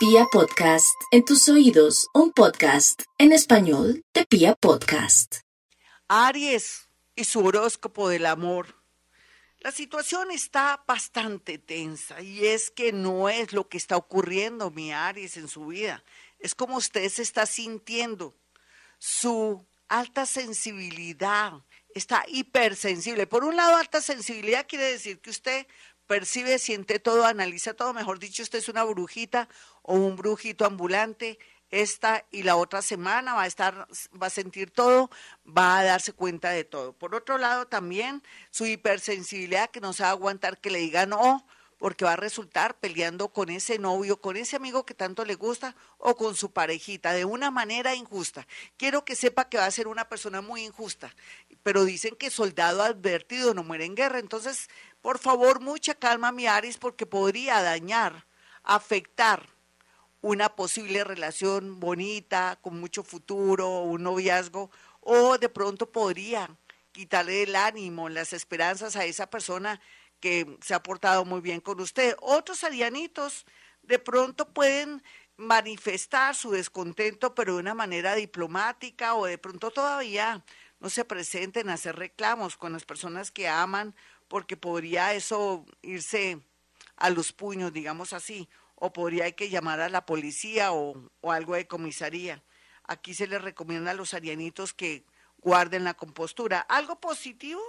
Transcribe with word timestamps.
Pia 0.00 0.24
Podcast, 0.32 0.98
en 1.10 1.26
tus 1.26 1.46
oídos, 1.50 2.08
un 2.14 2.32
podcast 2.32 3.02
en 3.18 3.32
español 3.32 4.02
de 4.14 4.24
Pia 4.24 4.54
Podcast. 4.54 5.40
Aries 6.08 6.88
y 7.14 7.24
su 7.24 7.44
horóscopo 7.44 8.08
del 8.08 8.24
amor. 8.24 8.82
La 9.58 9.72
situación 9.72 10.30
está 10.30 10.82
bastante 10.88 11.58
tensa 11.58 12.22
y 12.22 12.46
es 12.46 12.70
que 12.70 12.94
no 12.94 13.28
es 13.28 13.52
lo 13.52 13.68
que 13.68 13.76
está 13.76 13.98
ocurriendo, 13.98 14.70
mi 14.70 14.90
Aries, 14.90 15.36
en 15.36 15.48
su 15.48 15.66
vida. 15.66 16.02
Es 16.38 16.54
como 16.54 16.78
usted 16.78 17.06
se 17.10 17.20
está 17.20 17.44
sintiendo. 17.44 18.34
Su 18.98 19.66
alta 19.86 20.24
sensibilidad 20.24 21.62
está 21.94 22.24
hipersensible. 22.26 23.26
Por 23.26 23.44
un 23.44 23.54
lado, 23.54 23.76
alta 23.76 24.00
sensibilidad 24.00 24.66
quiere 24.66 24.92
decir 24.92 25.20
que 25.20 25.28
usted 25.28 25.66
percibe, 26.10 26.58
siente 26.58 26.98
todo, 26.98 27.24
analiza 27.24 27.72
todo. 27.72 27.94
Mejor 27.94 28.18
dicho, 28.18 28.42
usted 28.42 28.58
es 28.58 28.68
una 28.68 28.82
brujita 28.82 29.48
o 29.82 29.94
un 29.94 30.16
brujito 30.16 30.64
ambulante. 30.64 31.38
Esta 31.70 32.24
y 32.32 32.42
la 32.42 32.56
otra 32.56 32.82
semana 32.82 33.34
va 33.34 33.42
a 33.42 33.46
estar, 33.46 33.86
va 34.20 34.26
a 34.26 34.30
sentir 34.30 34.72
todo, 34.72 35.08
va 35.46 35.78
a 35.78 35.84
darse 35.84 36.12
cuenta 36.12 36.50
de 36.50 36.64
todo. 36.64 36.94
Por 36.94 37.14
otro 37.14 37.38
lado, 37.38 37.68
también 37.68 38.24
su 38.50 38.66
hipersensibilidad 38.66 39.70
que 39.70 39.80
no 39.80 39.92
se 39.92 40.02
va 40.02 40.08
a 40.08 40.12
aguantar 40.12 40.58
que 40.58 40.70
le 40.72 40.80
digan 40.80 41.10
no, 41.10 41.46
porque 41.80 42.04
va 42.04 42.12
a 42.12 42.16
resultar 42.16 42.78
peleando 42.78 43.28
con 43.28 43.48
ese 43.48 43.78
novio, 43.78 44.20
con 44.20 44.36
ese 44.36 44.54
amigo 44.54 44.84
que 44.84 44.92
tanto 44.92 45.24
le 45.24 45.34
gusta 45.34 45.74
o 45.96 46.14
con 46.14 46.36
su 46.36 46.52
parejita 46.52 47.12
de 47.12 47.24
una 47.24 47.50
manera 47.50 47.94
injusta. 47.94 48.46
Quiero 48.76 49.06
que 49.06 49.16
sepa 49.16 49.48
que 49.48 49.56
va 49.56 49.64
a 49.64 49.70
ser 49.70 49.88
una 49.88 50.06
persona 50.06 50.42
muy 50.42 50.62
injusta, 50.62 51.14
pero 51.62 51.86
dicen 51.86 52.16
que 52.16 52.30
soldado 52.30 52.82
advertido 52.82 53.54
no 53.54 53.64
muere 53.64 53.86
en 53.86 53.94
guerra. 53.94 54.18
Entonces, 54.18 54.68
por 55.02 55.18
favor, 55.18 55.60
mucha 55.60 55.94
calma, 55.94 56.32
mi 56.32 56.46
Aries, 56.46 56.78
porque 56.78 57.06
podría 57.06 57.62
dañar, 57.62 58.26
afectar 58.62 59.48
una 60.20 60.50
posible 60.50 61.04
relación 61.04 61.80
bonita, 61.80 62.58
con 62.60 62.78
mucho 62.78 63.02
futuro, 63.02 63.80
un 63.80 64.02
noviazgo, 64.02 64.70
o 65.00 65.38
de 65.38 65.48
pronto 65.48 65.90
podría 65.90 66.56
quitarle 66.92 67.44
el 67.44 67.56
ánimo, 67.56 68.08
las 68.08 68.32
esperanzas 68.32 68.96
a 68.96 69.04
esa 69.04 69.30
persona 69.30 69.80
que 70.20 70.58
se 70.60 70.74
ha 70.74 70.82
portado 70.82 71.24
muy 71.24 71.40
bien 71.40 71.60
con 71.60 71.80
usted. 71.80 72.14
Otros 72.20 72.64
arianitos 72.64 73.46
de 73.82 73.98
pronto 73.98 74.52
pueden 74.52 75.02
manifestar 75.36 76.34
su 76.34 76.50
descontento, 76.50 77.34
pero 77.34 77.54
de 77.54 77.60
una 77.60 77.74
manera 77.74 78.14
diplomática 78.14 79.14
o 79.14 79.24
de 79.24 79.38
pronto 79.38 79.70
todavía 79.70 80.44
no 80.80 80.90
se 80.90 81.06
presenten 81.06 81.70
a 81.70 81.74
hacer 81.74 81.96
reclamos 81.96 82.56
con 82.56 82.72
las 82.72 82.84
personas 82.84 83.30
que 83.30 83.48
aman, 83.48 83.94
porque 84.30 84.56
podría 84.56 85.12
eso 85.12 85.66
irse 85.82 86.38
a 86.96 87.10
los 87.10 87.32
puños, 87.32 87.72
digamos 87.72 88.12
así, 88.12 88.48
o 88.76 88.92
podría 88.92 89.24
hay 89.24 89.32
que 89.32 89.50
llamar 89.50 89.80
a 89.80 89.88
la 89.88 90.06
policía 90.06 90.70
o, 90.72 91.10
o 91.20 91.32
algo 91.32 91.56
de 91.56 91.66
comisaría. 91.66 92.40
Aquí 92.84 93.12
se 93.12 93.26
les 93.26 93.42
recomienda 93.42 93.90
a 93.90 93.94
los 93.94 94.14
arianitos 94.14 94.72
que 94.72 95.04
guarden 95.38 95.82
la 95.82 95.94
compostura. 95.94 96.60
Algo 96.60 97.00
positivo 97.00 97.60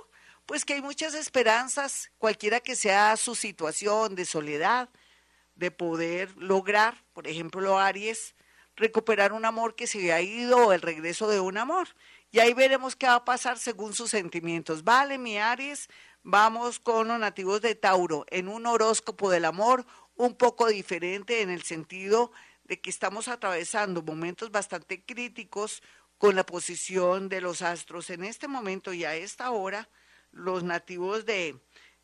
pues 0.46 0.66
que 0.66 0.74
hay 0.74 0.82
muchas 0.82 1.16
esperanzas, 1.16 2.12
cualquiera 2.20 2.60
que 2.60 2.76
sea 2.76 3.18
su 3.18 3.36
situación 3.36 4.16
de 4.16 4.26
soledad, 4.26 4.90
de 5.56 5.72
poder 5.72 6.36
lograr, 6.38 7.04
por 7.14 7.28
ejemplo, 7.28 7.80
Aries, 7.80 8.36
recuperar 8.76 9.34
un 9.34 9.46
amor 9.46 9.76
que 9.76 9.88
se 9.88 10.12
ha 10.12 10.22
ido 10.22 10.68
o 10.68 10.74
el 10.74 10.82
regreso 10.82 11.28
de 11.28 11.40
un 11.40 11.58
amor. 11.58 11.88
Y 12.32 12.40
ahí 12.40 12.54
veremos 12.54 12.96
qué 12.96 13.08
va 13.08 13.16
a 13.16 13.26
pasar 13.26 13.60
según 13.60 13.94
sus 13.94 14.10
sentimientos. 14.10 14.84
Vale, 14.84 15.18
mi 15.18 15.38
Aries, 15.38 15.90
vamos 16.24 16.80
con 16.80 17.08
los 17.08 17.20
nativos 17.20 17.62
de 17.62 17.76
Tauro, 17.76 18.26
en 18.30 18.48
un 18.48 18.66
horóscopo 18.66 19.30
del 19.30 19.46
amor 19.46 19.86
un 20.16 20.36
poco 20.36 20.68
diferente 20.68 21.42
en 21.42 21.50
el 21.50 21.64
sentido 21.64 22.32
de 22.64 22.80
que 22.80 22.90
estamos 22.90 23.28
atravesando 23.28 24.02
momentos 24.02 24.52
bastante 24.52 25.04
críticos 25.04 25.82
con 26.18 26.36
la 26.36 26.46
posición 26.46 27.30
de 27.30 27.42
los 27.42 27.62
astros 27.62 28.10
en 28.10 28.24
este 28.24 28.48
momento 28.48 28.94
y 28.94 29.04
a 29.06 29.16
esta 29.16 29.52
hora 29.52 29.90
los 30.32 30.64
nativos 30.64 31.26
de 31.26 31.60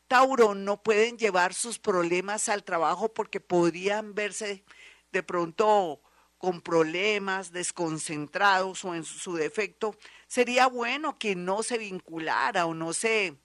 Tauro 0.08 0.56
no 0.56 0.82
pueden 0.82 1.18
llevar 1.18 1.54
sus 1.54 1.80
problemas 1.80 2.50
al 2.50 2.64
trabajo 2.64 3.14
porque 3.14 3.40
podrían 3.40 4.16
verse 4.16 4.64
de 5.12 5.24
pronto 5.24 6.02
con 6.38 6.62
problemas, 6.62 7.52
desconcentrados 7.52 8.86
o 8.86 8.94
en 8.94 9.04
su 9.04 9.36
defecto, 9.36 9.96
sería 10.28 10.68
bueno 10.68 11.18
que 11.18 11.36
no 11.36 11.64
se 11.64 11.78
vinculara 11.78 12.66
o 12.68 12.74
no 12.74 12.94
se, 12.94 13.38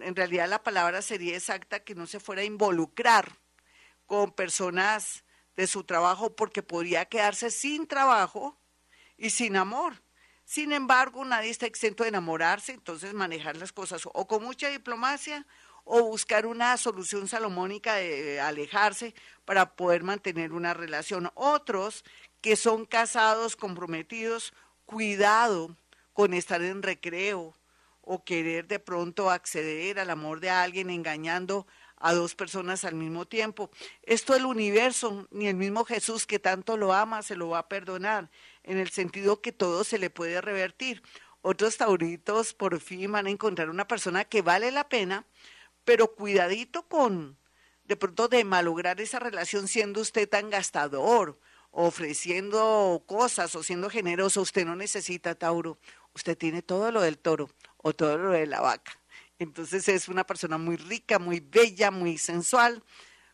en 0.00 0.16
realidad 0.16 0.48
la 0.48 0.62
palabra 0.62 1.02
sería 1.02 1.36
exacta, 1.36 1.80
que 1.80 1.94
no 1.94 2.06
se 2.06 2.20
fuera 2.20 2.42
a 2.42 2.46
involucrar 2.46 3.32
con 4.06 4.32
personas 4.32 5.24
de 5.56 5.66
su 5.66 5.84
trabajo 5.84 6.34
porque 6.34 6.62
podría 6.62 7.04
quedarse 7.04 7.50
sin 7.50 7.86
trabajo 7.86 8.58
y 9.16 9.30
sin 9.30 9.56
amor. 9.56 10.02
Sin 10.44 10.72
embargo, 10.72 11.24
nadie 11.24 11.50
está 11.50 11.66
exento 11.66 12.02
de 12.02 12.10
enamorarse, 12.10 12.72
entonces 12.72 13.14
manejar 13.14 13.56
las 13.56 13.72
cosas 13.72 14.02
o 14.04 14.26
con 14.26 14.42
mucha 14.42 14.68
diplomacia 14.68 15.46
o 15.84 16.02
buscar 16.02 16.46
una 16.46 16.76
solución 16.76 17.28
salomónica 17.28 17.94
de 17.94 18.40
alejarse 18.40 19.14
para 19.44 19.74
poder 19.76 20.02
mantener 20.02 20.52
una 20.52 20.74
relación. 20.74 21.30
Otros 21.34 22.04
que 22.40 22.56
son 22.56 22.84
casados, 22.84 23.56
comprometidos, 23.56 24.52
cuidado 24.84 25.76
con 26.12 26.34
estar 26.34 26.62
en 26.62 26.82
recreo 26.82 27.54
o 28.04 28.24
querer 28.24 28.66
de 28.66 28.78
pronto 28.78 29.30
acceder 29.30 29.98
al 29.98 30.10
amor 30.10 30.40
de 30.40 30.50
alguien 30.50 30.90
engañando 30.90 31.66
a 31.96 32.12
dos 32.12 32.34
personas 32.34 32.84
al 32.84 32.94
mismo 32.94 33.26
tiempo. 33.26 33.70
Esto 34.02 34.34
el 34.34 34.44
universo, 34.44 35.26
ni 35.30 35.46
el 35.46 35.56
mismo 35.56 35.84
Jesús 35.84 36.26
que 36.26 36.38
tanto 36.38 36.76
lo 36.76 36.92
ama, 36.92 37.22
se 37.22 37.36
lo 37.36 37.48
va 37.48 37.60
a 37.60 37.68
perdonar 37.68 38.30
en 38.62 38.78
el 38.78 38.90
sentido 38.90 39.40
que 39.40 39.52
todo 39.52 39.84
se 39.84 39.98
le 39.98 40.10
puede 40.10 40.40
revertir. 40.40 41.02
Otros 41.40 41.76
tauritos 41.78 42.52
por 42.52 42.78
fin 42.80 43.12
van 43.12 43.26
a 43.26 43.30
encontrar 43.30 43.70
una 43.70 43.88
persona 43.88 44.24
que 44.24 44.42
vale 44.42 44.70
la 44.70 44.88
pena, 44.88 45.24
pero 45.84 46.14
cuidadito 46.14 46.86
con 46.88 47.38
de 47.84 47.96
pronto 47.96 48.28
de 48.28 48.44
malograr 48.44 49.00
esa 49.00 49.18
relación 49.18 49.68
siendo 49.68 50.00
usted 50.00 50.28
tan 50.28 50.48
gastador, 50.48 51.38
ofreciendo 51.70 53.02
cosas 53.06 53.54
o 53.54 53.62
siendo 53.62 53.90
generoso. 53.90 54.40
Usted 54.40 54.64
no 54.64 54.74
necesita 54.76 55.34
Tauro, 55.34 55.78
usted 56.14 56.36
tiene 56.36 56.62
todo 56.62 56.90
lo 56.90 57.02
del 57.02 57.18
toro 57.18 57.50
o 57.84 57.92
todo 57.92 58.18
lo 58.18 58.30
de 58.30 58.46
la 58.46 58.60
vaca. 58.60 58.98
Entonces 59.38 59.88
es 59.88 60.08
una 60.08 60.24
persona 60.24 60.58
muy 60.58 60.76
rica, 60.76 61.18
muy 61.18 61.40
bella, 61.40 61.90
muy 61.90 62.18
sensual, 62.18 62.82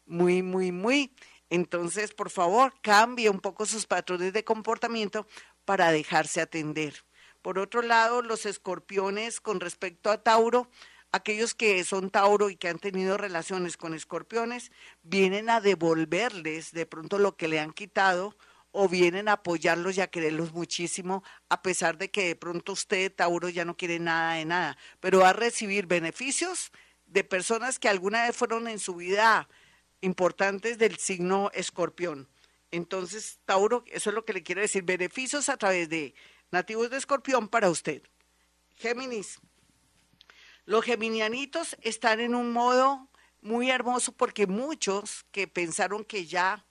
muy, 0.05 0.43
muy, 0.43 0.73
muy 0.73 1.15
entonces, 1.51 2.15
por 2.15 2.31
favor, 2.31 2.73
cambie 2.81 3.29
un 3.29 3.41
poco 3.41 3.67
sus 3.67 3.87
patrones 3.87 4.33
de 4.33 4.45
comportamiento 4.45 5.27
para 5.65 5.91
dejarse 5.91 6.41
atender. 6.41 7.05
Por 7.43 7.59
otro 7.59 7.83
lado, 7.83 8.23
los 8.23 8.47
escorpiones 8.47 9.41
con 9.41 9.59
respecto 9.59 10.11
a 10.11 10.23
Tauro, 10.23 10.71
aquellos 11.11 11.55
que 11.55 11.83
son 11.83 12.11
Tauro 12.11 12.51
y 12.51 12.57
que 12.57 12.69
han 12.69 12.79
tenido 12.79 13.17
relaciones 13.17 13.77
con 13.77 13.95
escorpiones, 13.95 14.71
vienen 15.03 15.51
a 15.51 15.61
devolverles 15.61 16.71
de 16.71 16.87
pronto 16.87 17.19
lo 17.19 17.37
que 17.37 17.49
le 17.49 17.59
han 17.59 17.73
quitado 17.73 18.37
o 18.73 18.89
vienen 18.89 19.29
a 19.29 19.33
apoyarlos 19.33 19.97
y 19.97 20.01
a 20.01 20.07
quererlos 20.07 20.53
muchísimo, 20.53 21.25
a 21.49 21.63
pesar 21.63 21.99
de 21.99 22.11
que 22.11 22.29
de 22.29 22.37
pronto 22.37 22.73
usted, 22.73 23.13
Tauro, 23.13 23.49
ya 23.49 23.65
no 23.65 23.77
quiere 23.77 23.99
nada 23.99 24.35
de 24.35 24.45
nada, 24.45 24.77
pero 25.01 25.21
va 25.21 25.31
a 25.31 25.33
recibir 25.33 25.87
beneficios 25.87 26.71
de 27.07 27.25
personas 27.25 27.79
que 27.79 27.89
alguna 27.89 28.25
vez 28.25 28.37
fueron 28.37 28.69
en 28.69 28.79
su 28.79 28.95
vida 28.95 29.49
importantes 30.01 30.79
del 30.79 30.97
signo 30.99 31.51
escorpión. 31.53 32.29
Entonces, 32.71 33.41
Tauro, 33.45 33.85
eso 33.89 34.11
es 34.11 34.15
lo 34.15 34.25
que 34.25 34.33
le 34.33 34.43
quiero 34.43 34.61
decir, 34.61 34.85
beneficios 34.85 35.49
a 35.49 35.57
través 35.57 35.89
de 35.89 36.15
nativos 36.53 36.91
de 36.91 36.99
escorpión 36.99 37.49
para 37.49 37.71
usted. 37.71 38.03
Géminis, 38.77 39.41
los 40.65 40.85
geminianitos 40.85 41.77
están 41.83 42.21
en 42.21 42.35
un 42.35 42.53
modo 42.53 43.09
muy 43.43 43.71
hermoso 43.71 44.13
porque 44.13 44.47
muchos 44.47 45.25
que 45.33 45.49
pensaron 45.49 46.05
que 46.05 46.27
ya 46.27 46.65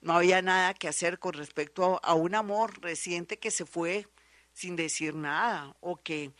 no 0.00 0.14
había 0.14 0.42
nada 0.42 0.74
que 0.74 0.88
hacer 0.88 1.18
con 1.18 1.34
respecto 1.34 2.00
a, 2.02 2.14
un 2.14 2.34
amor 2.34 2.80
reciente 2.80 3.38
que 3.38 3.50
se 3.50 3.66
fue 3.66 4.08
sin 4.52 4.76
decir 4.76 5.14
nada 5.14 5.76
o 5.80 5.96
que 5.96 6.32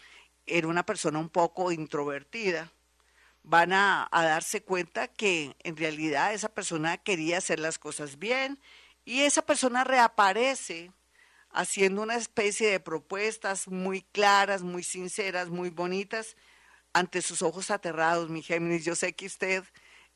era 0.46 0.68
una 0.68 0.84
persona 0.84 1.18
un 1.18 1.28
poco 1.28 1.70
introvertida, 1.70 2.72
van 3.42 3.72
a, 3.72 4.08
darse 4.12 4.62
cuenta 4.62 5.08
que 5.08 5.56
en 5.62 5.76
realidad 5.76 6.34
esa 6.34 6.48
persona 6.48 6.98
quería 6.98 7.38
hacer 7.38 7.58
las 7.58 7.78
cosas 7.78 8.18
bien 8.18 8.58
y 9.04 9.22
esa 9.22 9.42
persona 9.42 9.84
reaparece 9.84 10.92
haciendo 11.50 12.02
una 12.02 12.16
especie 12.16 12.70
de 12.70 12.80
propuestas 12.80 13.68
muy 13.68 14.02
claras, 14.02 14.62
muy 14.62 14.82
sinceras, 14.82 15.48
muy 15.48 15.70
bonitas 15.70 16.36
ante 16.92 17.22
sus 17.22 17.42
ojos 17.42 17.70
aterrados, 17.70 18.30
mi 18.30 18.42
Géminis. 18.42 18.84
Yo 18.84 18.94
sé 18.94 19.12
que 19.14 19.26
usted 19.26 19.64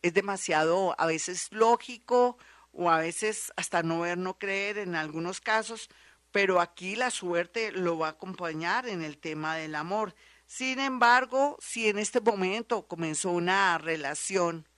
es 0.02 0.14
demasiado 0.14 0.94
a 0.98 1.06
veces 1.06 1.48
lógico 1.50 2.38
o 2.74 2.90
a 2.90 2.98
veces 2.98 3.52
hasta 3.56 3.82
no 3.82 4.00
ver, 4.00 4.18
no 4.18 4.38
creer 4.38 4.78
en 4.78 4.94
algunos 4.94 5.40
casos, 5.40 5.88
pero 6.30 6.60
aquí 6.60 6.96
la 6.96 7.10
suerte 7.10 7.72
lo 7.72 7.98
va 7.98 8.08
a 8.08 8.10
acompañar 8.10 8.88
en 8.88 9.02
el 9.02 9.18
tema 9.18 9.56
del 9.56 9.74
amor. 9.74 10.14
Sin 10.46 10.80
embargo, 10.80 11.56
si 11.60 11.88
en 11.88 11.98
este 11.98 12.20
momento 12.20 12.86
comenzó 12.86 13.30
una 13.30 13.78
relación 13.78 14.68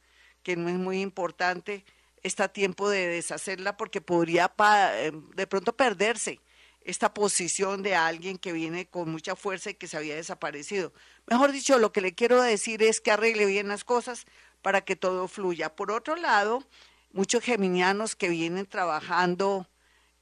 que 0.42 0.56
no 0.56 0.68
es 0.68 0.76
muy 0.76 1.00
importante, 1.00 1.84
está 2.22 2.48
tiempo 2.48 2.88
de 2.88 3.08
deshacerla 3.08 3.76
porque 3.76 4.00
podría 4.00 4.52
eh, 4.58 5.12
de 5.34 5.46
pronto 5.46 5.76
perderse 5.76 6.40
esta 6.82 7.12
posición 7.12 7.82
de 7.82 7.96
alguien 7.96 8.38
que 8.38 8.52
viene 8.52 8.86
con 8.86 9.10
mucha 9.10 9.34
fuerza 9.34 9.70
y 9.70 9.74
que 9.74 9.88
se 9.88 9.96
había 9.96 10.14
desaparecido. 10.14 10.92
Mejor 11.26 11.50
dicho, 11.50 11.78
lo 11.78 11.92
que 11.92 12.00
le 12.00 12.14
quiero 12.14 12.40
decir 12.40 12.82
es 12.82 13.00
que 13.00 13.10
arregle 13.10 13.46
bien 13.46 13.68
las 13.68 13.82
cosas 13.82 14.24
para 14.62 14.82
que 14.82 14.94
todo 14.94 15.26
fluya. 15.26 15.74
Por 15.74 15.90
otro 15.90 16.14
lado, 16.14 16.64
muchos 17.16 17.42
geminianos 17.42 18.14
que 18.14 18.28
vienen 18.28 18.66
trabajando 18.66 19.66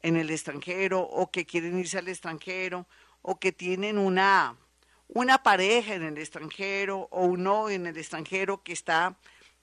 en 0.00 0.16
el 0.16 0.30
extranjero 0.30 1.00
o 1.00 1.28
que 1.32 1.44
quieren 1.44 1.76
irse 1.76 1.98
al 1.98 2.06
extranjero 2.06 2.86
o 3.20 3.40
que 3.40 3.50
tienen 3.50 3.98
una, 3.98 4.56
una 5.08 5.42
pareja 5.42 5.94
en 5.94 6.04
el 6.04 6.18
extranjero 6.18 7.08
o 7.10 7.24
un 7.24 7.48
en 7.72 7.86
el 7.86 7.96
extranjero 7.96 8.62
que 8.62 8.72
está 8.72 9.18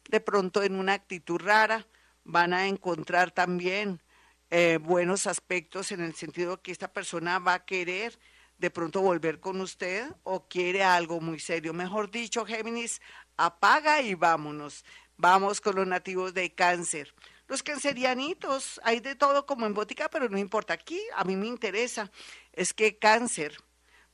de 0.10 0.20
pronto 0.20 0.62
en 0.62 0.76
una 0.76 0.92
actitud 0.92 1.40
rara, 1.40 1.88
van 2.26 2.52
a 2.52 2.68
encontrar 2.68 3.32
también 3.32 4.02
eh, 4.50 4.78
buenos 4.82 5.26
aspectos 5.26 5.94
en 5.94 6.02
el 6.02 6.14
sentido 6.16 6.62
que 6.62 6.74
esta 6.74 6.92
persona 6.92 7.40
va 7.40 7.54
a 7.54 7.66
querer 7.66 8.20
de 8.58 8.70
pronto 8.70 9.02
volver 9.02 9.40
con 9.40 9.62
usted 9.62 10.06
o 10.24 10.50
quiere 10.50 10.84
algo 10.84 11.22
muy 11.22 11.40
serio. 11.40 11.74
Mejor 11.74 12.12
dicho, 12.12 12.46
Géminis, 12.46 13.02
apaga 13.38 14.02
y 14.02 14.16
vámonos. 14.16 14.84
Vamos 15.22 15.62
con 15.62 15.76
los 15.76 15.86
nativos 15.86 16.34
de 16.34 16.52
cáncer. 16.52 17.14
Los 17.48 17.62
cancerianitos, 17.62 18.82
hay 18.84 19.02
de 19.02 19.14
todo 19.14 19.46
como 19.46 19.68
en 19.68 19.76
botica, 19.76 20.10
pero 20.10 20.28
no 20.30 20.40
importa. 20.40 20.74
Aquí 20.74 21.00
a 21.16 21.24
mí 21.24 21.36
me 21.36 21.46
interesa 21.46 22.10
es 22.54 22.74
que 22.74 22.98
cáncer 22.98 23.56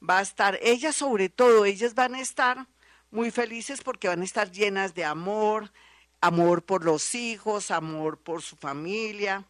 va 0.04 0.18
a 0.18 0.22
estar, 0.22 0.60
ellas 0.62 0.98
sobre 0.98 1.30
todo, 1.30 1.64
ellas 1.64 1.96
van 1.96 2.16
a 2.16 2.20
estar 2.20 2.68
muy 3.10 3.32
felices 3.32 3.80
porque 3.82 4.10
van 4.10 4.20
a 4.20 4.26
estar 4.26 4.52
llenas 4.52 4.96
de 4.96 5.06
amor, 5.06 5.72
amor 6.20 6.66
por 6.66 6.84
los 6.84 7.16
hijos, 7.16 7.72
amor 7.72 8.20
por 8.20 8.42
su 8.42 8.58
familia, 8.58 9.48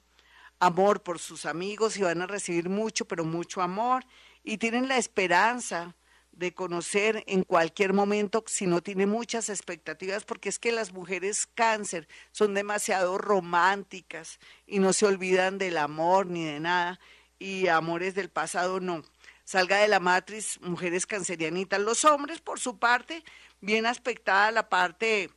amor 0.59 1.01
por 1.01 1.17
sus 1.17 1.47
amigos 1.47 1.97
y 1.97 2.03
van 2.03 2.21
a 2.21 2.27
recibir 2.27 2.69
mucho, 2.69 3.07
pero 3.07 3.25
mucho 3.25 3.63
amor 3.63 4.05
y 4.43 4.59
tienen 4.59 4.87
la 4.87 4.99
esperanza 4.99 5.95
de 6.37 6.53
conocer 6.53 7.23
en 7.27 7.43
cualquier 7.43 7.93
momento 7.93 8.43
si 8.47 8.67
no 8.67 8.81
tiene 8.81 9.07
muchas 9.07 9.49
expectativas, 9.49 10.23
porque 10.23 10.49
es 10.49 10.59
que 10.59 10.71
las 10.71 10.93
mujeres 10.93 11.47
cáncer 11.47 12.07
son 12.31 12.53
demasiado 12.53 13.17
románticas 13.17 14.39
y 14.67 14.79
no 14.79 14.93
se 14.93 15.05
olvidan 15.05 15.57
del 15.57 15.77
amor 15.77 16.27
ni 16.27 16.45
de 16.45 16.59
nada, 16.59 16.99
y 17.39 17.67
amores 17.67 18.15
del 18.15 18.29
pasado 18.29 18.79
no. 18.79 19.03
Salga 19.43 19.77
de 19.77 19.87
la 19.87 19.99
matriz, 19.99 20.59
mujeres 20.61 21.05
cancerianitas. 21.05 21.79
Los 21.79 22.05
hombres, 22.05 22.41
por 22.41 22.59
su 22.59 22.77
parte, 22.77 23.23
bien 23.61 23.85
aspectada 23.85 24.51
la 24.51 24.69
parte 24.69 25.29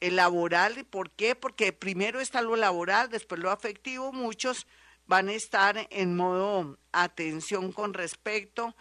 el 0.00 0.16
laboral. 0.16 0.84
¿Por 0.86 1.10
qué? 1.10 1.34
Porque 1.34 1.72
primero 1.72 2.20
está 2.20 2.42
lo 2.42 2.56
laboral, 2.56 3.10
después 3.10 3.40
lo 3.40 3.50
afectivo. 3.50 4.12
Muchos 4.12 4.66
van 5.06 5.28
a 5.28 5.34
estar 5.34 5.86
en 5.90 6.16
modo 6.16 6.78
atención 6.92 7.72
con 7.72 7.94
respecto 7.94 8.68
a 8.68 8.74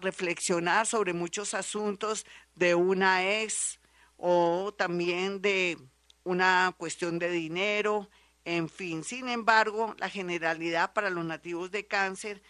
reflexionar 0.00 0.86
sobre 0.86 1.12
muchos 1.12 1.52
asuntos 1.52 2.24
de 2.54 2.74
una 2.74 3.40
ex 3.40 3.80
o 4.16 4.72
también 4.76 5.42
de 5.42 5.76
una 6.22 6.74
cuestión 6.78 7.18
de 7.18 7.30
dinero, 7.30 8.08
en 8.44 8.68
fin. 8.68 9.02
Sin 9.02 9.28
embargo, 9.28 9.94
la 9.98 10.08
generalidad 10.08 10.92
para 10.92 11.10
los 11.10 11.24
nativos 11.24 11.70
de 11.72 11.86
cáncer 11.86 12.42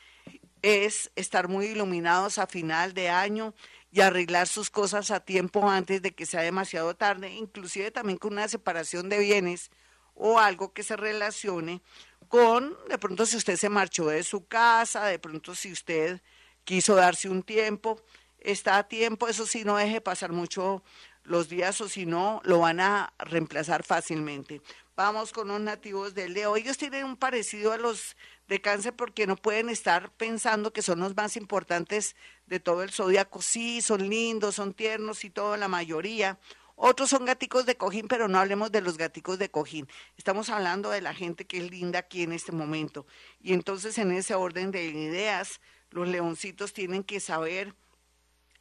es 0.60 1.10
estar 1.16 1.48
muy 1.48 1.66
iluminados 1.66 2.38
a 2.38 2.46
final 2.46 2.94
de 2.94 3.08
año 3.08 3.54
y 3.90 4.00
arreglar 4.00 4.46
sus 4.46 4.70
cosas 4.70 5.10
a 5.10 5.20
tiempo 5.20 5.68
antes 5.68 6.02
de 6.02 6.14
que 6.14 6.26
sea 6.26 6.42
demasiado 6.42 6.94
tarde, 6.94 7.32
inclusive 7.32 7.90
también 7.90 8.18
con 8.18 8.32
una 8.32 8.48
separación 8.48 9.08
de 9.08 9.18
bienes 9.18 9.70
o 10.14 10.38
algo 10.38 10.72
que 10.72 10.82
se 10.82 10.96
relacione 10.96 11.80
con, 12.28 12.76
de 12.88 12.98
pronto 12.98 13.26
si 13.26 13.36
usted 13.36 13.56
se 13.56 13.68
marchó 13.68 14.08
de 14.08 14.22
su 14.24 14.46
casa, 14.46 15.06
de 15.06 15.18
pronto 15.18 15.54
si 15.54 15.72
usted 15.72 16.20
quiso 16.64 16.94
darse 16.94 17.28
un 17.28 17.42
tiempo, 17.42 18.00
está 18.38 18.78
a 18.78 18.88
tiempo, 18.88 19.28
eso 19.28 19.46
sí, 19.46 19.64
no 19.64 19.76
deje 19.76 20.00
pasar 20.00 20.32
mucho 20.32 20.82
los 21.24 21.48
días 21.48 21.80
o 21.80 21.88
si 21.88 22.06
no, 22.06 22.40
lo 22.44 22.60
van 22.60 22.80
a 22.80 23.12
reemplazar 23.18 23.82
fácilmente. 23.82 24.60
Vamos 24.96 25.32
con 25.32 25.48
los 25.48 25.60
nativos 25.60 26.14
del 26.14 26.34
Leo. 26.34 26.56
Ellos 26.56 26.76
tienen 26.76 27.04
un 27.04 27.16
parecido 27.16 27.72
a 27.72 27.78
los 27.78 28.16
de 28.46 28.60
cáncer 28.60 28.94
porque 28.94 29.26
no 29.26 29.36
pueden 29.36 29.68
estar 29.68 30.12
pensando 30.12 30.72
que 30.72 30.82
son 30.82 31.00
los 31.00 31.16
más 31.16 31.36
importantes 31.36 32.14
de 32.46 32.60
todo 32.60 32.82
el 32.82 32.90
zodiaco. 32.90 33.42
Sí, 33.42 33.80
son 33.82 34.08
lindos, 34.08 34.54
son 34.54 34.74
tiernos 34.74 35.24
y 35.24 35.30
todo, 35.30 35.56
la 35.56 35.66
mayoría. 35.66 36.38
Otros 36.76 37.10
son 37.10 37.24
gaticos 37.24 37.66
de 37.66 37.76
cojín, 37.76 38.08
pero 38.08 38.28
no 38.28 38.38
hablemos 38.38 38.70
de 38.70 38.82
los 38.82 38.96
gaticos 38.98 39.38
de 39.38 39.48
cojín. 39.48 39.88
Estamos 40.16 40.50
hablando 40.50 40.90
de 40.90 41.00
la 41.00 41.14
gente 41.14 41.44
que 41.44 41.58
es 41.58 41.70
linda 41.70 42.00
aquí 42.00 42.22
en 42.22 42.32
este 42.32 42.52
momento. 42.52 43.06
Y 43.40 43.52
entonces 43.52 43.96
en 43.98 44.12
ese 44.12 44.34
orden 44.34 44.70
de 44.70 44.84
ideas, 44.84 45.60
los 45.94 46.08
leoncitos 46.08 46.72
tienen 46.72 47.04
que 47.04 47.20
saber 47.20 47.74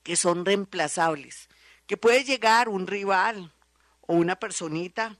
que 0.04 0.16
son 0.16 0.46
reemplazables, 0.46 1.50
que 1.88 1.98
puede 1.98 2.24
llegar 2.24 2.70
un 2.70 2.86
rival 2.88 3.52
o 4.02 4.14
una 4.14 4.36
personita 4.36 5.18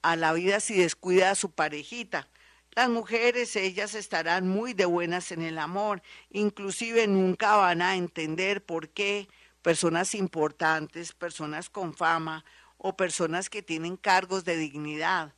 a 0.00 0.14
la 0.14 0.32
vida 0.32 0.60
si 0.60 0.78
descuida 0.78 1.30
a 1.30 1.34
su 1.34 1.50
parejita, 1.50 2.28
las 2.76 2.90
mujeres, 2.90 3.56
ellas 3.56 3.94
estarán 3.94 4.46
muy 4.46 4.74
de 4.74 4.84
buenas 4.84 5.32
en 5.32 5.40
el 5.40 5.58
amor, 5.58 6.02
inclusive 6.30 7.06
nunca 7.06 7.56
van 7.56 7.80
a 7.80 7.96
entender 7.96 8.62
por 8.62 8.90
qué 8.90 9.28
personas 9.62 10.14
importantes, 10.14 11.12
personas 11.12 11.70
con 11.70 11.94
fama 11.94 12.44
o 12.76 12.94
personas 12.94 13.48
que 13.48 13.62
tienen 13.62 13.96
cargos 13.96 14.44
de 14.44 14.58
dignidad, 14.58 15.32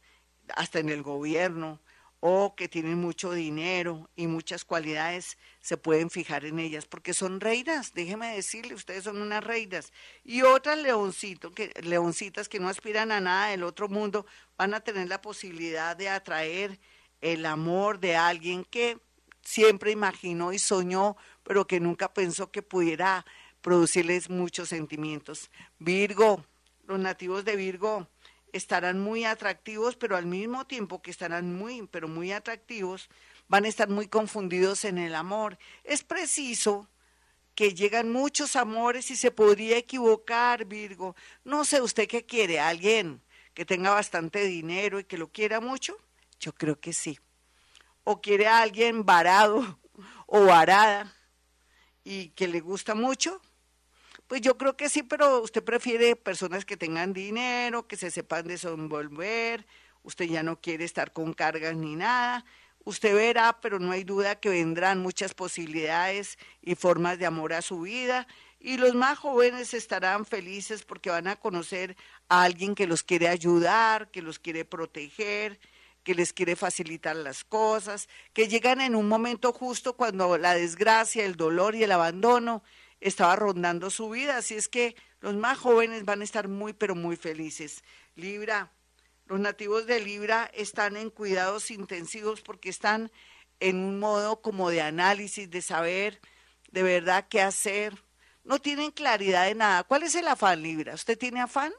hasta 0.57 0.81
en 0.81 0.89
el 0.89 1.05
gobierno, 1.05 1.81
o 2.21 2.57
que 2.57 2.69
tienen 2.69 2.99
mucho 2.99 3.33
dinero 3.33 4.11
y 4.17 4.27
muchas 4.27 4.65
cualidades, 4.65 5.39
se 5.61 5.77
pueden 5.77 6.11
fijar 6.11 6.45
en 6.45 6.59
ellas, 6.59 6.87
porque 6.87 7.15
son 7.15 7.41
reinas, 7.41 7.95
déjeme 7.95 8.35
decirle, 8.35 8.75
ustedes 8.75 9.05
son 9.05 9.23
unas 9.23 9.45
reinas. 9.45 9.93
Y 10.25 10.43
otras 10.43 10.79
leoncitos, 10.79 11.53
que, 11.53 11.73
leoncitas 11.83 12.49
que 12.49 12.59
no 12.59 12.69
aspiran 12.69 13.13
a 13.13 13.21
nada 13.21 13.51
del 13.51 13.63
otro 13.63 13.89
mundo, 13.89 14.27
van 14.57 14.75
a 14.75 14.81
tener 14.81 15.09
la 15.09 15.23
posibilidad 15.23 15.97
de 15.97 16.09
atraer 16.09 16.81
el 17.21 17.47
amor 17.47 18.01
de 18.01 18.17
alguien 18.17 18.65
que 18.65 18.99
siempre 19.43 19.93
imaginó 19.93 20.53
y 20.53 20.59
soñó, 20.59 21.17
pero 21.45 21.67
que 21.67 21.81
nunca 21.81 22.13
pensó 22.13 22.51
que 22.51 22.63
pudiera 22.63 23.25
producirles 23.61 24.29
muchos 24.29 24.69
sentimientos. 24.69 25.51
Virgo, 25.79 26.45
los 26.87 26.99
nativos 26.99 27.45
de 27.45 27.57
Virgo 27.57 28.09
estarán 28.53 29.01
muy 29.01 29.25
atractivos, 29.25 29.97
pero 29.97 30.17
al 30.17 30.27
mismo 30.27 30.67
tiempo 30.67 31.03
que 31.03 31.11
estarán 31.11 31.55
muy, 31.55 31.87
pero 31.87 32.09
muy 32.09 32.33
atractivos, 32.33 33.09
van 33.49 33.65
a 33.65 33.69
estar 33.69 33.89
muy 33.89 34.09
confundidos 34.09 34.85
en 34.85 34.99
el 34.99 35.15
amor. 35.15 35.59
Es 35.85 36.05
preciso 36.05 36.89
que 37.55 37.75
llegan 37.75 38.13
muchos 38.13 38.55
amores 38.55 39.11
y 39.11 39.17
se 39.17 39.31
podría 39.31 39.77
equivocar, 39.77 40.65
Virgo. 40.65 41.17
No 41.45 41.65
sé 41.65 41.83
usted 41.83 42.07
qué 42.07 42.25
quiere, 42.25 42.61
alguien 42.61 43.21
que 43.53 43.65
tenga 43.65 43.91
bastante 43.91 44.45
dinero 44.45 45.01
y 45.01 45.05
que 45.05 45.19
lo 45.19 45.33
quiera 45.33 45.61
mucho. 45.61 45.97
Yo 46.39 46.53
creo 46.55 46.79
que 46.79 46.93
sí. 46.93 47.19
O 48.05 48.21
quiere 48.21 48.47
a 48.47 48.63
alguien 48.63 49.05
varado 49.05 49.81
o 50.27 50.45
varada 50.45 51.13
y 52.05 52.29
que 52.29 52.47
le 52.47 52.61
gusta 52.61 52.95
mucho. 52.95 53.41
Pues 54.29 54.43
yo 54.43 54.59
creo 54.59 54.77
que 54.77 54.91
sí, 54.91 55.03
pero 55.03 55.41
usted 55.41 55.65
prefiere 55.65 56.15
personas 56.15 56.67
que 56.67 56.77
tengan 56.77 57.15
dinero, 57.15 57.89
que 57.89 57.97
se 57.97 58.11
sepan 58.11 58.47
desenvolver, 58.47 59.67
usted 60.03 60.27
ya 60.27 60.43
no 60.43 60.61
quiere 60.61 60.85
estar 60.85 61.15
con 61.15 61.33
cargas 61.33 61.75
ni 61.75 61.97
nada. 61.97 62.45
Usted 62.85 63.15
verá, 63.15 63.59
pero 63.63 63.79
no 63.79 63.91
hay 63.91 64.05
duda 64.05 64.39
que 64.39 64.51
vendrán 64.51 65.01
muchas 65.01 65.33
posibilidades 65.33 66.39
y 66.61 66.75
formas 66.75 67.19
de 67.19 67.25
amor 67.25 67.55
a 67.55 67.63
su 67.63 67.81
vida. 67.81 68.27
Y 68.61 68.77
los 68.77 68.95
más 68.95 69.19
jóvenes 69.19 69.73
estarán 69.73 70.27
felices 70.27 70.85
porque 70.85 71.09
van 71.09 71.27
a 71.27 71.37
conocer 71.37 71.97
a 72.29 72.43
alguien 72.43 72.75
que 72.75 72.87
los 72.87 73.03
quiere 73.03 73.29
ayudar, 73.29 74.11
que 74.11 74.21
los 74.21 74.39
quiere 74.39 74.67
proteger, 74.67 75.59
que 76.03 76.15
les 76.15 76.35
quiere 76.35 76.55
facilitar 76.55 77.17
las 77.17 77.45
cosas, 77.45 78.11
que 78.35 78.47
llegan 78.49 78.83
en 78.83 78.95
un 78.95 79.09
momento 79.09 79.55
justo 79.55 79.95
cuando 79.95 80.37
la 80.37 80.55
desgracia, 80.55 81.25
el 81.25 81.37
dolor 81.37 81.75
y 81.75 81.85
el 81.85 81.93
abandono 81.93 82.63
estaba 83.01 83.37
rondando 83.37 83.91
su 83.91 84.11
vida. 84.11 84.37
Así 84.39 84.55
es 84.55 84.69
que 84.69 84.97
los 85.21 85.35
más 85.35 85.59
jóvenes 85.59 86.05
van 86.05 86.21
a 86.21 86.25
estar 86.25 86.49
muy, 86.49 86.73
pero 86.73 86.95
muy 86.95 87.17
felices. 87.17 87.83
Libra, 88.15 88.73
los 89.27 89.41
nativos 89.41 89.87
de 89.87 90.01
Libra 90.01 90.51
están 90.55 90.97
en 90.97 91.11
cuidados 91.11 91.71
intensivos 91.71 92.41
porque 92.41 92.71
están 92.71 93.11
en 93.61 93.77
un 93.77 93.99
modo 93.99 94.41
como 94.41 94.71
de 94.71 94.81
análisis, 94.81 95.51
de 95.51 95.63
saber 95.63 96.21
de 96.71 96.83
verdad 96.83 97.27
qué 97.29 97.41
hacer. 97.41 98.03
No 98.45 98.59
tienen 98.59 98.91
claridad 98.91 99.47
de 99.47 99.55
nada. 99.55 99.85
¿Cuál 99.85 100.05
es 100.05 100.15
el 100.15 100.29
afán, 100.29 100.63
Libra? 100.63 100.95
¿Usted 100.95 101.19
tiene 101.19 101.41
afán? 101.41 101.73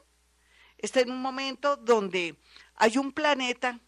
Está 0.78 1.00
en 1.00 1.10
un 1.10 1.20
momento 1.20 1.76
donde 1.76 2.36
hay 2.76 2.96
un 2.96 3.12
planeta 3.12 3.80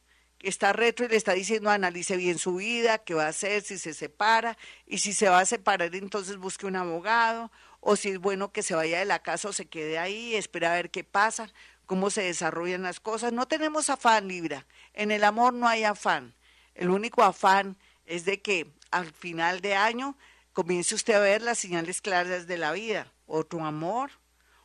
está 0.49 0.73
retro 0.73 1.07
y 1.07 1.09
le 1.09 1.17
está 1.17 1.33
diciendo 1.33 1.71
analice 1.71 2.17
bien 2.17 2.39
su 2.39 2.57
vida, 2.57 2.99
qué 2.99 3.15
va 3.15 3.27
a 3.27 3.29
hacer, 3.29 3.63
si 3.63 3.79
se 3.79 3.95
separa, 3.95 4.57
y 4.87 4.99
si 4.99 5.13
se 5.13 5.29
va 5.29 5.41
a 5.41 5.47
separar, 5.47 5.95
entonces 5.95 6.37
busque 6.37 6.67
un 6.67 6.77
abogado, 6.77 7.51
o 7.81 7.97
si 7.97 8.11
es 8.11 8.19
bueno 8.19 8.53
que 8.53 8.63
se 8.63 8.75
vaya 8.75 8.99
de 8.99 9.05
la 9.05 9.21
casa 9.21 9.49
o 9.49 9.53
se 9.53 9.67
quede 9.67 9.99
ahí, 9.99 10.35
espera 10.35 10.73
a 10.73 10.77
ver 10.77 10.91
qué 10.91 11.05
pasa, 11.05 11.53
cómo 11.87 12.11
se 12.11 12.23
desarrollan 12.23 12.83
las 12.83 13.01
cosas. 13.01 13.33
No 13.33 13.47
tenemos 13.47 13.91
afán, 13.91 14.29
Libra. 14.29 14.67
En 14.95 15.11
el 15.11 15.25
amor 15.25 15.53
no 15.53 15.69
hay 15.69 15.85
afán. 15.85 16.35
El 16.75 16.91
único 16.91 17.23
afán 17.23 17.77
es 18.07 18.25
de 18.25 18.41
que 18.41 18.73
al 18.91 19.13
final 19.13 19.61
de 19.61 19.75
año 19.75 20.17
comience 20.53 20.95
usted 20.95 21.15
a 21.15 21.19
ver 21.19 21.43
las 21.43 21.59
señales 21.59 22.01
claras 22.01 22.47
de 22.47 22.57
la 22.57 22.73
vida. 22.73 23.13
Otro 23.27 23.65
amor, 23.65 24.13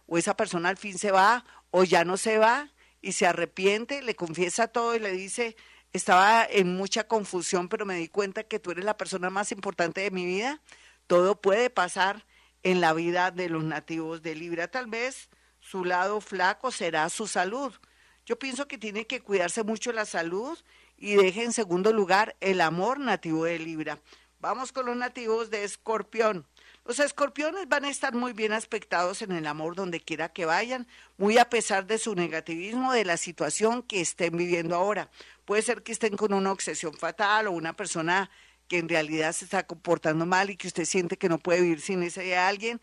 o 0.06 0.18
esa 0.18 0.38
persona 0.38 0.70
al 0.70 0.78
fin 0.78 0.98
se 0.98 1.12
va, 1.12 1.44
o 1.72 1.84
ya 1.84 2.06
no 2.06 2.18
se 2.18 2.38
va, 2.38 2.72
y 3.08 3.14
se 3.14 3.26
arrepiente, 3.26 4.02
le 4.02 4.18
confiesa 4.18 4.68
todo 4.68 4.94
y 4.94 5.00
le 5.00 5.14
dice, 5.14 5.56
estaba 5.94 6.46
en 6.46 6.76
mucha 6.76 7.08
confusión, 7.08 7.70
pero 7.70 7.86
me 7.86 7.96
di 7.96 8.10
cuenta 8.10 8.44
que 8.44 8.60
tú 8.60 8.72
eres 8.72 8.84
la 8.84 8.98
persona 8.98 9.30
más 9.30 9.54
importante 9.54 10.02
de 10.02 10.12
mi 10.12 10.26
vida. 10.26 10.62
Todo 11.08 11.40
puede 11.40 11.70
pasar 11.70 12.26
en 12.64 12.82
la 12.82 12.92
vida 12.92 13.32
de 13.32 13.48
los 13.48 13.64
nativos 13.64 14.24
de 14.24 14.36
Libra. 14.36 14.68
Tal 14.68 14.88
vez 14.88 15.30
su 15.62 15.86
lado 15.86 16.20
flaco 16.20 16.70
será 16.70 17.08
su 17.08 17.28
salud. 17.28 17.74
Yo 18.26 18.38
pienso 18.38 18.68
que 18.68 18.78
tiene 18.78 19.08
que 19.08 19.22
cuidarse 19.22 19.64
mucho 19.64 19.94
la 19.94 20.06
salud 20.06 20.60
y 20.98 21.16
deje 21.16 21.46
en 21.46 21.54
segundo 21.54 21.94
lugar 21.94 22.36
el 22.42 22.60
amor 22.60 23.00
nativo 23.00 23.46
de 23.46 23.58
Libra. 23.58 24.00
Vamos 24.42 24.74
con 24.74 24.86
los 24.86 24.98
nativos 24.98 25.50
de 25.50 25.64
Escorpión. 25.64 26.46
Los 26.88 27.00
escorpiones 27.00 27.68
van 27.68 27.84
a 27.84 27.90
estar 27.90 28.16
muy 28.16 28.32
bien 28.32 28.54
aspectados 28.54 29.22
en 29.22 29.34
el 29.34 29.46
amor 29.46 29.76
donde 29.76 30.00
quiera 30.00 30.30
que 30.30 30.46
vayan, 30.46 30.88
muy 31.18 31.38
a 31.38 31.50
pesar 31.50 31.86
de 31.86 31.98
su 31.98 32.16
negativismo 32.16 32.94
de 32.94 33.04
la 33.04 33.18
situación 33.18 33.84
que 33.84 34.00
estén 34.00 34.38
viviendo 34.38 34.74
ahora. 34.74 35.10
Puede 35.44 35.64
ser 35.64 35.84
que 35.84 35.92
estén 35.92 36.16
con 36.16 36.32
una 36.32 36.50
obsesión 36.50 36.94
fatal 36.94 37.48
o 37.48 37.52
una 37.52 37.74
persona 37.74 38.32
que 38.70 38.78
en 38.78 38.88
realidad 38.88 39.34
se 39.34 39.44
está 39.44 39.68
comportando 39.68 40.26
mal 40.26 40.50
y 40.50 40.56
que 40.56 40.68
usted 40.68 40.86
siente 40.86 41.18
que 41.18 41.28
no 41.28 41.40
puede 41.40 41.60
vivir 41.60 41.82
sin 41.82 42.04
ese 42.04 42.38
alguien, 42.38 42.80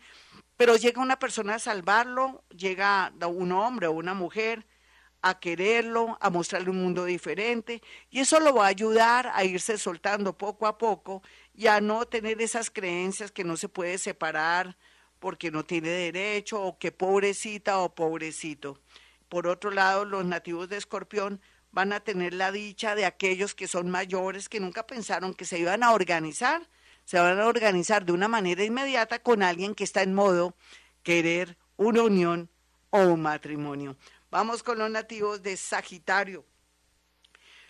pero 0.55 0.75
llega 0.75 1.01
una 1.01 1.17
persona 1.17 1.55
a 1.55 1.59
salvarlo, 1.59 2.43
llega 2.55 3.11
un 3.27 3.53
hombre 3.53 3.87
o 3.87 3.91
una 3.91 4.13
mujer 4.13 4.67
a 5.27 5.39
quererlo, 5.39 6.19
a 6.21 6.29
mostrarle 6.29 6.69
un 6.69 6.83
mundo 6.83 7.03
diferente, 7.03 7.81
y 8.11 8.19
eso 8.19 8.39
lo 8.39 8.53
va 8.53 8.65
a 8.65 8.69
ayudar 8.69 9.31
a 9.33 9.43
irse 9.43 9.79
soltando 9.79 10.37
poco 10.37 10.67
a 10.67 10.77
poco 10.77 11.23
y 11.55 11.65
a 11.65 11.81
no 11.81 12.05
tener 12.05 12.39
esas 12.43 12.69
creencias 12.69 13.31
que 13.31 13.43
no 13.43 13.57
se 13.57 13.67
puede 13.67 13.97
separar 13.97 14.77
porque 15.17 15.49
no 15.49 15.65
tiene 15.65 15.89
derecho 15.89 16.61
o 16.61 16.77
que 16.77 16.91
pobrecita 16.91 17.79
o 17.79 17.95
pobrecito. 17.95 18.79
Por 19.27 19.47
otro 19.47 19.71
lado, 19.71 20.05
los 20.05 20.25
nativos 20.25 20.69
de 20.69 20.77
Escorpión 20.77 21.41
van 21.71 21.91
a 21.91 22.01
tener 22.01 22.35
la 22.35 22.51
dicha 22.51 22.93
de 22.93 23.05
aquellos 23.05 23.55
que 23.55 23.67
son 23.67 23.89
mayores 23.89 24.47
que 24.47 24.59
nunca 24.59 24.85
pensaron 24.85 25.33
que 25.33 25.45
se 25.45 25.57
iban 25.57 25.81
a 25.81 25.93
organizar, 25.93 26.69
se 27.03 27.17
van 27.17 27.39
a 27.39 27.47
organizar 27.47 28.05
de 28.05 28.11
una 28.11 28.27
manera 28.27 28.63
inmediata 28.63 29.17
con 29.17 29.41
alguien 29.41 29.73
que 29.73 29.85
está 29.85 30.03
en 30.03 30.13
modo 30.13 30.55
querer 31.01 31.57
una 31.77 32.03
unión 32.03 32.47
o 32.91 32.99
un 32.99 33.23
matrimonio. 33.23 33.97
Vamos 34.35 34.63
con 34.63 34.77
los 34.79 34.91
nativos 34.91 35.41
de 35.43 35.55
Sagitario. 35.55 36.45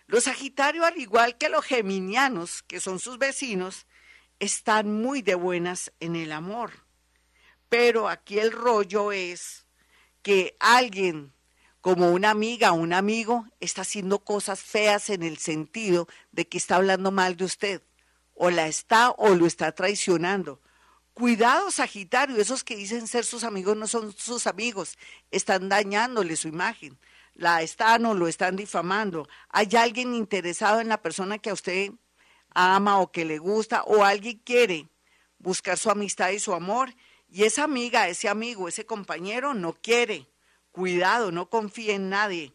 Los 0.08 0.24
Sagitario, 0.24 0.84
al 0.84 0.98
igual 0.98 1.38
que 1.38 1.48
los 1.48 1.64
geminianos, 1.64 2.64
que 2.64 2.80
son 2.80 2.98
sus 2.98 3.18
vecinos, 3.18 3.86
están 4.40 4.92
muy 4.92 5.22
de 5.22 5.36
buenas 5.36 5.92
en 6.00 6.16
el 6.16 6.32
amor. 6.32 6.72
Pero 7.68 8.08
aquí 8.08 8.40
el 8.40 8.50
rollo 8.50 9.12
es 9.12 9.64
que 10.22 10.56
alguien 10.58 11.32
como 11.80 12.10
una 12.10 12.30
amiga 12.30 12.72
o 12.72 12.74
un 12.74 12.94
amigo 12.94 13.46
está 13.60 13.82
haciendo 13.82 14.24
cosas 14.24 14.60
feas 14.60 15.08
en 15.08 15.22
el 15.22 15.38
sentido 15.38 16.08
de 16.32 16.48
que 16.48 16.58
está 16.58 16.74
hablando 16.74 17.12
mal 17.12 17.36
de 17.36 17.44
usted, 17.44 17.82
o 18.34 18.50
la 18.50 18.66
está 18.66 19.12
o 19.12 19.36
lo 19.36 19.46
está 19.46 19.70
traicionando, 19.70 20.60
Cuidado, 21.16 21.70
Sagitario, 21.70 22.36
esos 22.36 22.62
que 22.62 22.76
dicen 22.76 23.06
ser 23.06 23.24
sus 23.24 23.42
amigos 23.42 23.74
no 23.74 23.86
son 23.86 24.12
sus 24.12 24.46
amigos, 24.46 24.98
están 25.30 25.70
dañándole 25.70 26.36
su 26.36 26.46
imagen, 26.46 26.98
la 27.32 27.62
están 27.62 28.04
o 28.04 28.12
lo 28.12 28.28
están 28.28 28.54
difamando. 28.54 29.26
Hay 29.48 29.74
alguien 29.76 30.14
interesado 30.14 30.78
en 30.78 30.88
la 30.88 31.00
persona 31.00 31.38
que 31.38 31.48
a 31.48 31.54
usted 31.54 31.92
ama 32.50 33.00
o 33.00 33.12
que 33.12 33.24
le 33.24 33.38
gusta, 33.38 33.82
o 33.84 34.04
alguien 34.04 34.42
quiere 34.44 34.90
buscar 35.38 35.78
su 35.78 35.88
amistad 35.88 36.32
y 36.32 36.38
su 36.38 36.52
amor, 36.52 36.94
y 37.30 37.44
esa 37.44 37.64
amiga, 37.64 38.10
ese 38.10 38.28
amigo, 38.28 38.68
ese 38.68 38.84
compañero 38.84 39.54
no 39.54 39.72
quiere. 39.72 40.26
Cuidado, 40.70 41.32
no 41.32 41.48
confíe 41.48 41.94
en 41.94 42.10
nadie. 42.10 42.52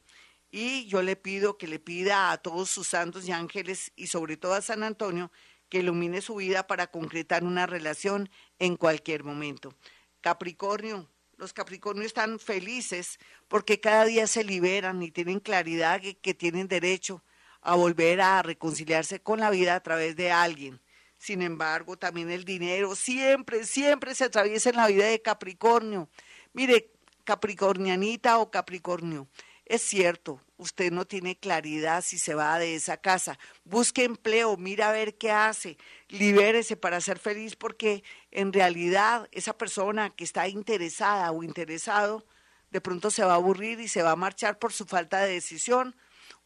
Y 0.51 0.85
yo 0.85 1.01
le 1.01 1.15
pido 1.15 1.57
que 1.57 1.65
le 1.65 1.79
pida 1.79 2.31
a 2.31 2.37
todos 2.37 2.69
sus 2.69 2.89
santos 2.89 3.27
y 3.27 3.31
ángeles 3.31 3.91
y 3.95 4.05
sobre 4.05 4.37
todo 4.37 4.53
a 4.53 4.61
San 4.61 4.83
Antonio 4.83 5.31
que 5.71 5.79
ilumine 5.79 6.21
su 6.21 6.35
vida 6.35 6.67
para 6.67 6.87
concretar 6.87 7.45
una 7.45 7.65
relación 7.65 8.29
en 8.59 8.75
cualquier 8.75 9.23
momento. 9.23 9.73
Capricornio, 10.19 11.07
los 11.37 11.53
Capricornios 11.53 12.07
están 12.07 12.39
felices 12.39 13.19
porque 13.47 13.79
cada 13.79 14.03
día 14.03 14.27
se 14.27 14.43
liberan 14.43 15.01
y 15.01 15.11
tienen 15.11 15.39
claridad 15.39 16.01
que, 16.01 16.17
que 16.17 16.33
tienen 16.33 16.67
derecho 16.67 17.23
a 17.61 17.75
volver 17.75 18.19
a 18.19 18.41
reconciliarse 18.41 19.21
con 19.21 19.39
la 19.39 19.49
vida 19.49 19.73
a 19.73 19.79
través 19.79 20.17
de 20.17 20.29
alguien. 20.29 20.81
Sin 21.17 21.41
embargo, 21.41 21.97
también 21.97 22.29
el 22.31 22.43
dinero 22.43 22.93
siempre, 22.93 23.63
siempre 23.63 24.13
se 24.13 24.25
atraviesa 24.25 24.71
en 24.71 24.75
la 24.75 24.87
vida 24.87 25.05
de 25.05 25.21
Capricornio. 25.21 26.09
Mire, 26.51 26.91
Capricornianita 27.23 28.39
o 28.39 28.51
Capricornio, 28.51 29.29
es 29.65 29.81
cierto, 29.83 30.41
usted 30.61 30.91
no 30.91 31.05
tiene 31.05 31.35
claridad 31.35 32.03
si 32.03 32.19
se 32.19 32.35
va 32.35 32.59
de 32.59 32.75
esa 32.75 32.97
casa. 32.97 33.39
Busque 33.63 34.03
empleo, 34.03 34.57
mira 34.57 34.89
a 34.89 34.91
ver 34.91 35.17
qué 35.17 35.31
hace, 35.31 35.75
libérese 36.07 36.77
para 36.77 37.01
ser 37.01 37.17
feliz 37.17 37.55
porque 37.55 38.03
en 38.29 38.53
realidad 38.53 39.27
esa 39.31 39.57
persona 39.57 40.11
que 40.11 40.23
está 40.23 40.47
interesada 40.47 41.31
o 41.31 41.41
interesado 41.41 42.23
de 42.69 42.79
pronto 42.79 43.09
se 43.09 43.23
va 43.23 43.33
a 43.33 43.35
aburrir 43.37 43.79
y 43.79 43.87
se 43.87 44.03
va 44.03 44.11
a 44.11 44.15
marchar 44.15 44.59
por 44.59 44.71
su 44.71 44.85
falta 44.85 45.21
de 45.21 45.33
decisión 45.33 45.95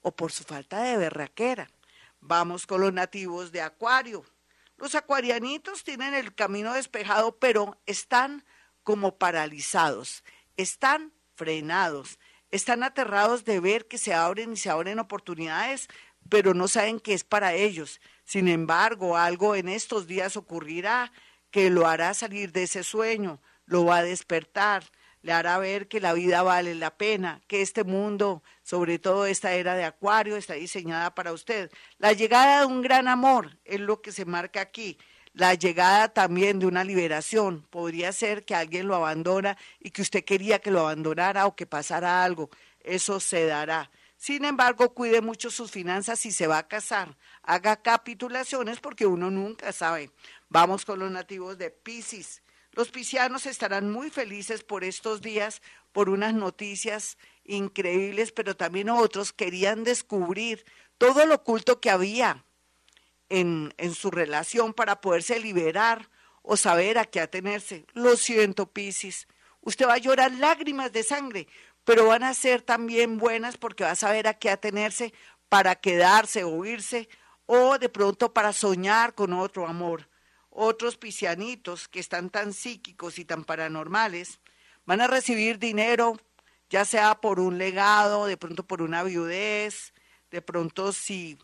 o 0.01 0.15
por 0.15 0.31
su 0.31 0.45
falta 0.45 0.81
de 0.81 0.95
berraquera. 0.95 1.69
Vamos 2.21 2.65
con 2.65 2.79
los 2.79 2.93
nativos 2.93 3.51
de 3.51 3.61
Acuario. 3.61 4.23
Los 4.77 4.95
acuarianitos 4.95 5.83
tienen 5.83 6.13
el 6.13 6.33
camino 6.33 6.73
despejado, 6.73 7.37
pero 7.37 7.81
están 7.85 8.45
como 8.81 9.17
paralizados, 9.17 10.23
están 10.55 11.11
frenados 11.35 12.17
están 12.55 12.83
aterrados 12.83 13.45
de 13.45 13.59
ver 13.59 13.87
que 13.87 13.97
se 13.97 14.13
abren 14.13 14.53
y 14.53 14.57
se 14.57 14.69
abren 14.69 14.99
oportunidades, 14.99 15.87
pero 16.29 16.53
no 16.53 16.67
saben 16.67 16.99
que 16.99 17.13
es 17.13 17.23
para 17.23 17.53
ellos. 17.53 18.01
Sin 18.23 18.47
embargo, 18.47 19.17
algo 19.17 19.55
en 19.55 19.69
estos 19.69 20.07
días 20.07 20.37
ocurrirá 20.37 21.11
que 21.51 21.69
lo 21.69 21.87
hará 21.87 22.13
salir 22.13 22.51
de 22.51 22.63
ese 22.63 22.83
sueño, 22.83 23.41
lo 23.65 23.85
va 23.85 23.97
a 23.97 24.03
despertar, 24.03 24.83
le 25.21 25.33
hará 25.33 25.57
ver 25.57 25.87
que 25.87 25.99
la 25.99 26.13
vida 26.13 26.43
vale 26.43 26.75
la 26.75 26.97
pena, 26.97 27.41
que 27.47 27.61
este 27.61 27.83
mundo, 27.83 28.43
sobre 28.63 28.99
todo 28.99 29.25
esta 29.25 29.53
era 29.53 29.75
de 29.75 29.83
Acuario, 29.83 30.37
está 30.37 30.53
diseñada 30.53 31.15
para 31.15 31.33
usted. 31.33 31.71
La 31.97 32.13
llegada 32.13 32.61
de 32.61 32.65
un 32.67 32.81
gran 32.81 33.07
amor 33.07 33.57
es 33.65 33.79
lo 33.79 34.01
que 34.01 34.11
se 34.11 34.25
marca 34.25 34.61
aquí 34.61 34.97
la 35.35 35.53
llegada 35.53 36.07
también 36.07 36.59
de 36.59 36.65
una 36.65 36.83
liberación. 36.83 37.67
Podría 37.69 38.13
ser 38.13 38.45
que 38.45 38.55
alguien 38.55 38.87
lo 38.87 38.95
abandona 38.95 39.57
y 39.81 39.91
que 39.91 40.01
usted 40.01 40.23
quería 40.23 40.59
que 40.59 40.71
lo 40.71 40.79
abandonara 40.79 41.45
o 41.45 41.55
que 41.55 41.65
pasara 41.65 42.23
algo. 42.23 42.49
Eso 42.79 43.19
se 43.19 43.45
dará. 43.45 43.91
Sin 44.15 44.45
embargo, 44.45 44.93
cuide 44.93 45.19
mucho 45.19 45.51
sus 45.51 45.71
finanzas 45.71 46.21
si 46.21 46.31
se 46.31 46.47
va 46.47 46.59
a 46.59 46.67
casar. 46.69 47.17
Haga 47.43 47.81
capitulaciones 47.81 48.79
porque 48.79 49.05
uno 49.05 49.29
nunca 49.29 49.73
sabe. 49.73 50.09
Vamos 50.47 50.85
con 50.85 50.99
los 50.99 51.11
nativos 51.11 51.57
de 51.57 51.69
Pisces. 51.69 52.41
Los 52.71 52.89
piscianos 52.89 53.45
estarán 53.45 53.91
muy 53.91 54.09
felices 54.09 54.63
por 54.63 54.85
estos 54.85 55.21
días, 55.21 55.61
por 55.91 56.09
unas 56.09 56.33
noticias 56.33 57.17
increíbles, 57.43 58.31
pero 58.31 58.55
también 58.55 58.89
otros 58.89 59.33
querían 59.33 59.83
descubrir 59.83 60.65
todo 60.97 61.25
lo 61.25 61.35
oculto 61.35 61.81
que 61.81 61.89
había 61.89 62.44
en, 63.35 63.93
su 63.93 64.11
relación 64.11 64.73
para 64.73 65.01
poderse 65.01 65.39
liberar 65.39 66.09
o 66.41 66.57
saber 66.57 66.97
a 66.97 67.05
qué 67.05 67.19
atenerse. 67.19 67.85
Lo 67.93 68.15
siento, 68.15 68.67
Piscis. 68.71 69.27
Usted 69.61 69.87
va 69.87 69.93
a 69.95 69.99
llorar 69.99 70.31
lágrimas 70.33 70.91
de 70.91 71.03
sangre, 71.03 71.47
pero 71.83 72.07
van 72.07 72.23
a 72.23 72.33
ser 72.33 72.61
también 72.61 73.17
buenas 73.17 73.57
porque 73.57 73.83
va 73.83 73.91
a 73.91 73.95
saber 73.95 74.27
a 74.27 74.35
qué 74.35 74.49
atenerse 74.49 75.13
para 75.49 75.75
quedarse 75.75 76.43
o 76.43 76.65
irse 76.65 77.09
o 77.45 77.77
de 77.77 77.89
pronto 77.89 78.33
para 78.33 78.53
soñar 78.53 79.15
con 79.15 79.33
otro 79.33 79.67
amor. 79.67 80.09
Otros 80.49 80.97
piscianitos 80.97 81.87
que 81.87 81.99
están 81.99 82.29
tan 82.29 82.53
psíquicos 82.53 83.19
y 83.19 83.25
tan 83.25 83.43
paranormales 83.43 84.39
van 84.85 85.01
a 85.01 85.07
recibir 85.07 85.59
dinero, 85.59 86.17
ya 86.69 86.85
sea 86.85 87.15
por 87.15 87.39
un 87.39 87.57
legado, 87.57 88.27
de 88.27 88.37
pronto 88.37 88.63
por 88.63 88.81
una 88.81 89.03
viudez, 89.03 89.93
de 90.31 90.41
pronto 90.41 90.93
si 90.93 91.37